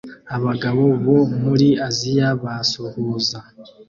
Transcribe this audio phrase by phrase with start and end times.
[0.35, 3.39] Abagabo bo muri Aziya basuhuza